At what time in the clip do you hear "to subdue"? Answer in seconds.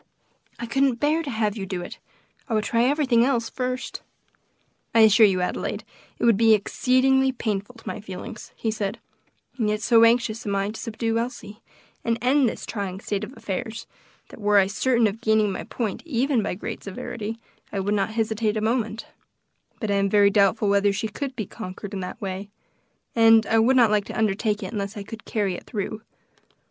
10.71-11.19